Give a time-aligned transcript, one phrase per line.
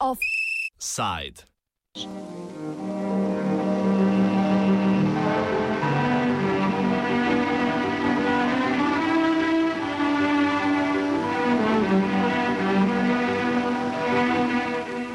[0.00, 1.44] Offside.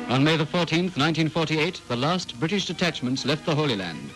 [0.09, 4.11] On May the 14th, 1948, the last British detachments left the Holy Land.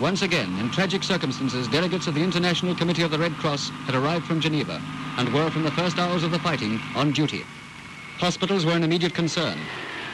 [0.00, 3.94] Once again, in tragic circumstances, delegates of the International Committee of the Red Cross had
[3.94, 4.80] arrived from Geneva
[5.18, 7.44] and were from the first hours of the fighting on duty.
[8.16, 9.58] Hospitals were an immediate concern.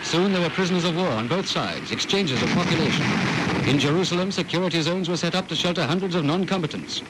[0.03, 3.07] Soon there were prisoners of war on both sides, exchanges of population.
[3.69, 7.03] In Jerusalem, security zones were set up to shelter hundreds of non-combatants.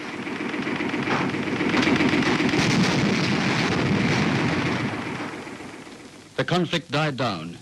[6.37, 7.57] The conflict died down,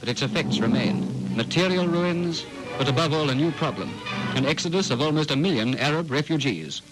[0.00, 1.04] but its effects remain.
[1.34, 2.46] Material ruins,
[2.78, 3.92] but above all a new problem,
[4.34, 6.82] an exodus of almost a million Arab refugees.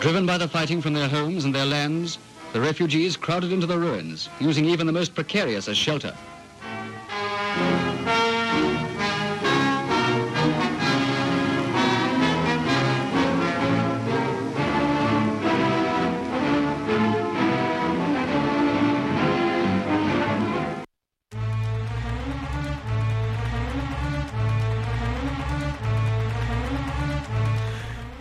[0.00, 2.18] Driven by the fighting from their homes and their lands,
[2.52, 6.14] the refugees crowded into the ruins, using even the most precarious as shelter.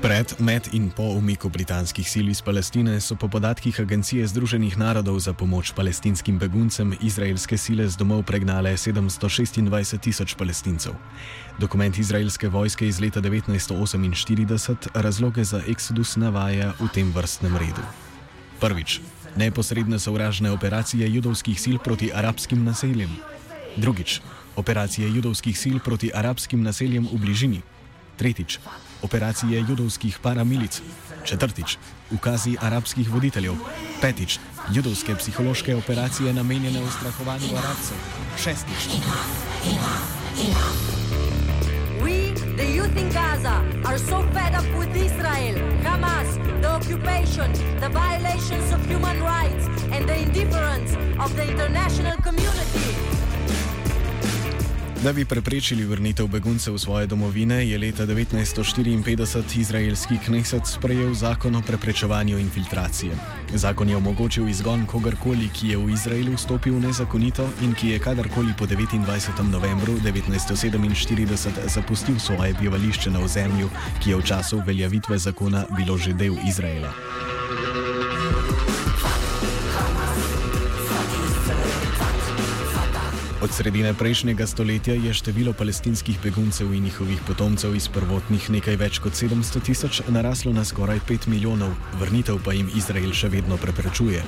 [0.04, 5.16] Pred, med in po umiku britanskih sil iz Palestine so po podatkih Agencije Združenih narodov
[5.20, 9.64] za pomoč palestinskim beguncem izraelske sile z domov pregnale 726
[10.04, 10.92] tisoč palestincev.
[11.56, 17.88] Dokument izraelske vojske iz leta 1948 razloge za eksodus navaja v tem vrstnem redu.
[18.60, 19.00] Prvič.
[19.40, 23.16] Neposredne sovražne operacije judovskih sil proti arabskim naseljem.
[23.80, 24.20] Drugič.
[24.56, 27.62] Operacije judovskih sil proti arabskim naseljem v bližini.
[28.20, 28.60] Tretjič,
[29.04, 30.82] operacije judovskih paramilic.
[31.26, 31.78] Četrtič,
[32.12, 33.54] ukazi arabskih voditeljev.
[34.02, 34.40] Petič,
[34.72, 37.98] judovske psihološke operacije namenjene ustrahovanju arabcev.
[38.44, 38.82] Šestič.
[42.04, 43.56] We, the youth in Gaza,
[43.86, 46.30] are so fed up with Israel, Hamas,
[46.62, 53.33] the occupation, the violations of human rights, and the indifference of the international community.
[55.04, 61.56] Da bi preprečili vrnitev beguncev v svoje domovine, je leta 1954 izraelski kneset sprejel zakon
[61.56, 63.12] o preprečevanju infiltracije.
[63.54, 68.54] Zakon je omogočil izgon kogarkoli, ki je v Izraelu vstopil nezakonito in ki je kadarkoli
[68.58, 69.44] po 29.
[69.52, 73.70] novembru 1947 zapustil svoje bivališče na ozemlju,
[74.04, 76.94] ki je v času uveljavitve zakona bilo že del Izraela.
[83.44, 89.00] Od sredine prejšnjega stoletja je število palestinskih beguncev in njihovih potomcev iz prvotnih nekaj več
[89.04, 94.24] kot 700 tisoč naraslo na skoraj 5 milijonov, vrnitev pa jim Izrael še vedno preprečuje.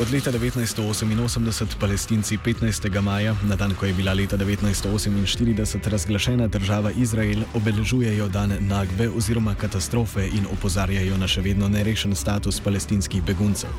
[0.00, 3.00] Od leta 1988 palestinci 15.
[3.04, 9.54] maja, na dan, ko je bila leta 1948 razglašena država Izrael, obeležujejo dan Nagbe oziroma
[9.54, 13.76] katastrofe in opozarjajo na še vedno nerešen status palestinskih beguncev.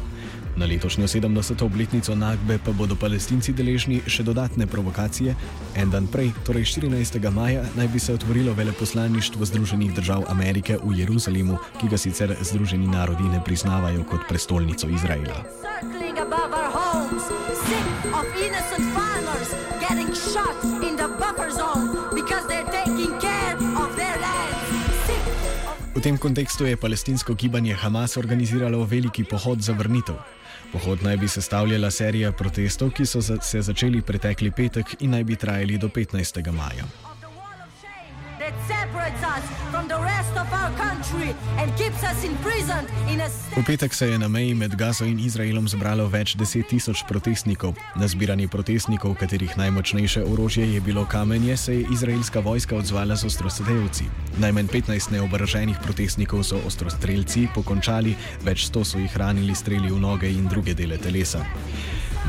[0.55, 1.65] Na letošnjo 70.
[1.65, 5.35] obletnico Nagbe pa bodo palestinci deležni še dodatne provokacije.
[5.75, 7.19] En dan prej, torej 14.
[7.31, 12.87] maja, naj bi se otvorilo veleposlaništvo Združenih držav Amerike v Jeruzalemu, ki ga sicer Združeni
[12.87, 15.43] narodi ne priznavajo kot prestolnico Izraela.
[17.65, 19.49] Sick of innocent farmers
[19.81, 20.55] getting shot
[20.85, 22.84] in the buffer zone because they're taking
[26.05, 30.15] tem kontekstu je palestinsko gibanje Hamas organiziralo veliki pohod za vrnitev.
[30.71, 35.35] Pohod naj bi sestavljala serija protestov, ki so se začeli pretekli petek in naj bi
[35.35, 36.51] trajali do 15.
[36.51, 37.04] maja.
[38.45, 43.27] That separates us from the rest of our country and keeps us imprisoned in a
[43.27, 43.65] V state.
[43.65, 47.73] petek se je na meji med Gazo in Izraelom zbralo več deset tisoč protestnikov.
[47.95, 53.25] Na zbiranje protestnikov, katerih najmočnejše orožje je bilo kamenje, se je izraelska vojska odzvala z
[53.25, 54.05] ostrostrelci.
[54.37, 58.15] Najmanj 15 neoboroženih protestnikov so ostrostrelci pokončali,
[58.45, 61.41] več sto so jih ranili streli v noge in druge dele telesa.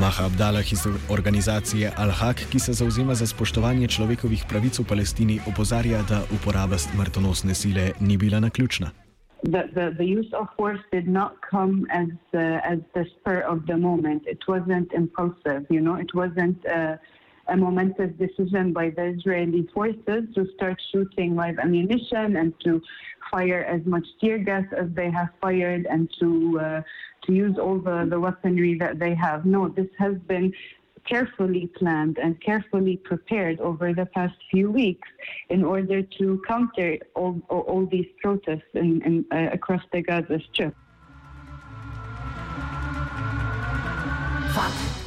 [0.01, 6.03] Maha Abdalah iz organizacije Al-Haq, ki se zauzema za spoštovanje človekovih pravic v Palestini, opozarja,
[6.09, 8.91] da uporaba smrtonosne sile ni bila naključna.
[9.43, 13.67] the, the, the use of force did not come as uh, as the spur of
[13.67, 14.23] the moment.
[14.27, 15.95] It wasn't impulsive, you know.
[15.95, 16.97] It wasn't uh,
[17.49, 22.83] a momentous decision by the Israeli forces to start shooting live ammunition and to
[23.31, 26.83] fire as much tear gas as they have fired and to uh,
[27.25, 29.45] to use all the, the weaponry that they have.
[29.45, 30.53] No, this has been
[31.09, 35.09] carefully planned and carefully prepared over the past few weeks
[35.51, 40.75] in order to counter all, all, these protests in, in, uh, across the Gaza Strip.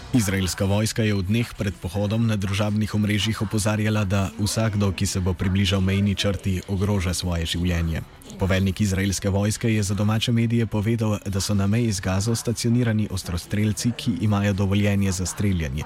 [0.10, 5.22] Izraelska vojska je v dneh pred pohodom na družabnih omrežjih opozarjala, da vsakdo, ki se
[5.22, 8.02] bo približal mejni črti, ogroža svoje življenje.
[8.42, 13.06] Poveljnik izraelske vojske je za domače medije povedal, da so na meji z Gazo stacionirani
[13.12, 15.86] ostrostrelci, ki imajo dovoljenje za streljanje.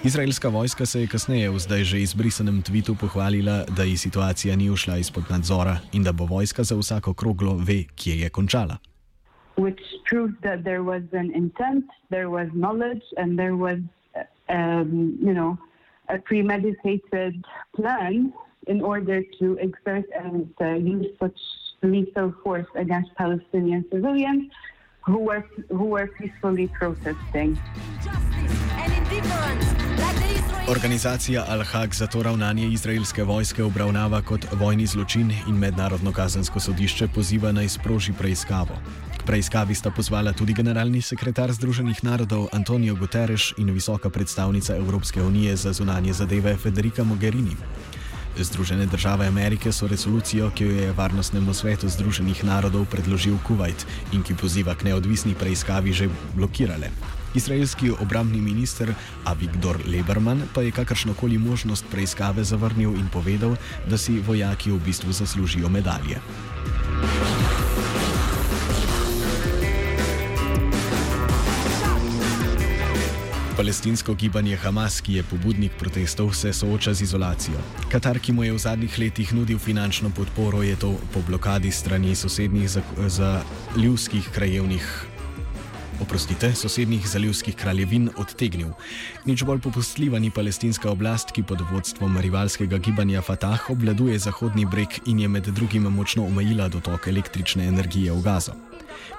[0.00, 4.70] Izraelska vojska se je kasneje v zdaj že izbrisanem tvitu pohvalila, da ji situacija ni
[4.70, 8.80] ušla izpod nadzora in da bo vojska za vsako kroglo ve, kje je končala.
[9.56, 13.78] Which proved that there was an intent, there was knowledge, and there was,
[14.48, 15.58] um, you know,
[16.08, 17.44] a premeditated
[17.74, 18.32] plan
[18.66, 21.38] in order to exert and uh, use such
[21.82, 24.50] lethal force against Palestinian civilians
[25.04, 27.58] who were who were peacefully protesting.
[30.68, 37.08] Organizacija Al-Haq za to ravnanje izraelske vojske obravnava kot vojni zločin in mednarodno kazensko sodišče
[37.14, 38.78] poziva naj sproži preiskavo.
[39.22, 45.22] K preiskavi sta pozvala tudi generalni sekretar Združenih narodov Antonijo Guterres in visoka predstavnica Evropske
[45.22, 47.54] unije za zunanje zadeve Federica Mogherini.
[48.38, 54.26] Združene države Amerike so resolucijo, ki jo je Varnostnemu svetu Združenih narodov predložil Kuwait in
[54.26, 56.90] ki poziva k neodvisni preiskavi, že blokirale.
[57.34, 58.90] Izraelski obrambni minister
[59.24, 63.54] Avigdor Leberman pa je kakršnokoli možnost preiskave zavrnil in povedal,
[63.86, 66.18] da si vojaki v bistvu zaslužijo medalje.
[73.56, 77.60] Palestinsko gibanje Hamas, ki je pobudnik protestov, se sooča z izolacijo.
[77.92, 82.14] Katar, ki mu je v zadnjih letih nudil finančno podporo, je to po blokadi strani
[82.14, 82.70] sosednjih
[83.06, 85.11] zaljivskih krajevnih
[86.00, 88.72] oprostite, sosednjih zalivskih kraljevin odtegnil.
[89.24, 95.00] Nič bolj popustljiva ni palestinska oblast, ki pod vodstvom rivalskega gibanja Fatah obvladuje zahodni breg
[95.06, 98.52] in je med drugim močno omejila dotok električne energije v Gazo.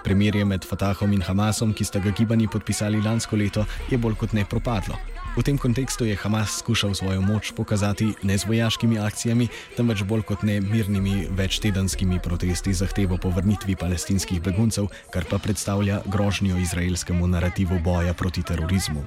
[0.03, 4.33] Primerje med Fatahom in Hamasom, ki sta ga gibanji podpisali lansko leto, je bolj kot
[4.33, 4.99] ne propadlo.
[5.33, 10.21] V tem kontekstu je Hamas skušal svojo moč pokazati ne z vojaškimi akcijami, temveč bolj
[10.29, 17.27] kot ne mirnimi večtedenskimi protesti zahtevo po vrnitvi palestinskih beguncev, kar pa predstavlja grožnjo izraelskemu
[17.27, 19.05] narativu boja proti terorizmu.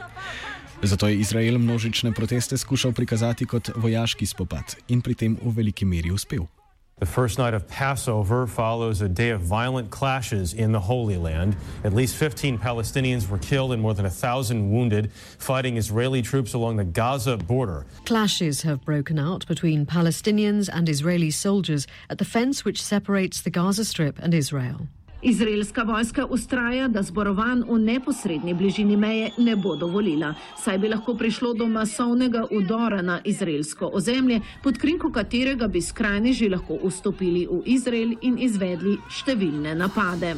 [0.83, 5.87] Zato je Izrael množične proteste skušal prikazati kot vojaški spopad in pri tem v veliki
[5.87, 6.51] meri uspel.
[6.99, 11.55] The first night of Passover follows a day of violent clashes in the Holy Land.
[11.85, 16.55] At least 15 Palestinians were killed and more than a thousand wounded fighting Israeli troops
[16.55, 17.85] along the Gaza border.
[18.07, 23.51] Clashes have broken out between Palestinians and Israeli soldiers at the fence which separates the
[23.51, 24.89] Gaza Strip and Israel.
[25.23, 30.35] Izraelska vojska ustraja, da zborovanj v neposrednji bližini meje ne bo dovolila,
[30.65, 36.49] saj bi lahko prišlo do masovnega udora na izraelsko ozemlje, pod krinko katerega bi skrajneži
[36.49, 40.35] lahko vstopili v Izrael in izvedli številne napade.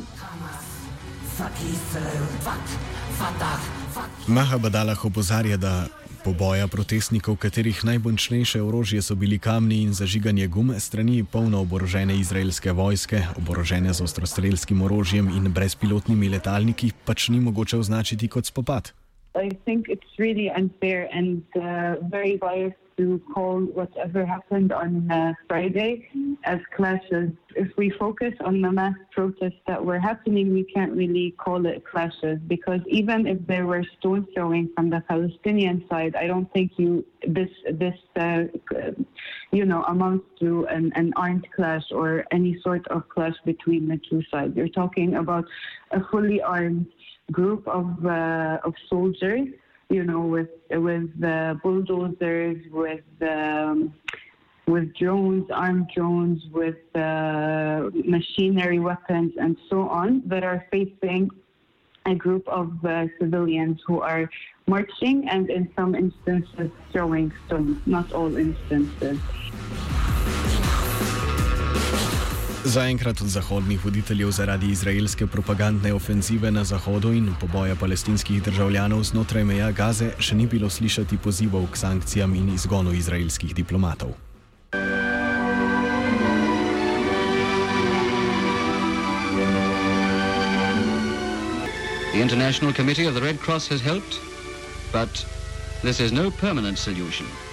[4.26, 5.86] Maha Badalah opozarja, da
[6.28, 12.72] poboja protestnikov, katerih najmočnejše orožje so bili kamni in zažiganje gum, strani polno oborožene izraelske
[12.72, 18.92] vojske, oborožene z ostrostrelskim orožjem in brezpilotnimi letalniki, pač ni mogoče označiti kot spopad.
[19.40, 25.32] I think it's really unfair and uh, very biased to call whatever happened on uh,
[25.48, 26.08] Friday
[26.44, 27.30] as clashes.
[27.54, 31.84] If we focus on the mass protests that were happening, we can't really call it
[31.86, 36.72] clashes because even if there were stone throwing from the Palestinian side, I don't think
[36.76, 38.44] you this this uh,
[39.52, 44.00] you know amounts to an, an armed clash or any sort of clash between the
[44.10, 44.56] two sides.
[44.56, 45.44] You're talking about
[45.92, 46.86] a fully armed
[47.30, 49.48] group of uh, of soldiers
[49.90, 51.10] you know, with with
[51.62, 53.94] bulldozers, with um,
[54.66, 61.30] with drones, armed drones, with uh, machinery weapons, and so on, that are facing
[62.04, 64.28] a group of uh, civilians who are
[64.66, 67.78] marching and, in some instances, throwing stones.
[67.86, 69.18] Not all instances.
[72.68, 79.44] Zaenkrat od zahodnih voditeljev zaradi izraelske propagandne ofenzive na zahodu in poboja palestinskih državljanov znotraj
[79.44, 84.12] meja Gaze še ni bilo slišati pozivov k sankcijam in izgonu izraelskih diplomatov.
[92.12, 94.20] The International Committee of the Red Cross has helped,
[94.92, 95.24] but
[95.80, 97.47] this is no permanent solution.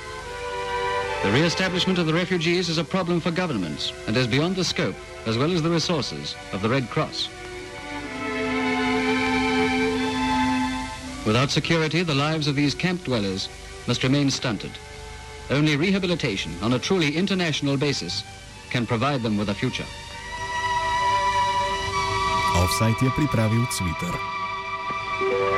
[1.26, 4.96] The re-establishment of the refugees is a problem for governments and is beyond the scope,
[5.26, 7.30] as well as the resources, of the Red Cross.
[11.26, 13.50] Without security, the lives of these camp dwellers
[13.88, 14.70] must remain stunted.
[15.50, 18.24] Only rehabilitation on a truly international basis
[18.70, 19.90] can provide them with a future.
[22.56, 25.55] Offside je pripravil Twitter.